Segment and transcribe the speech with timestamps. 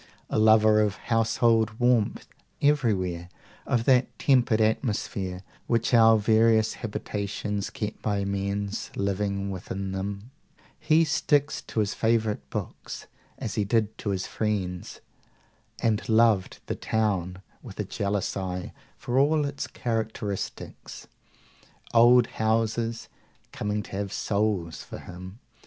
[0.31, 2.25] A lover of household warmth
[2.59, 3.29] everywhere,
[3.67, 10.31] of that tempered atmosphere which our various habitations get by men's living within them,
[10.79, 13.05] he "sticks to his favourite books
[13.37, 15.01] as he did to his friends,"
[15.83, 21.05] and loved the "town," with a jealous eye for all its characteristics,
[21.93, 23.07] "old houses"
[23.51, 25.37] coming to have souls for him.